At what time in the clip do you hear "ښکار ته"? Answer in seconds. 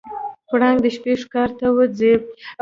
1.21-1.67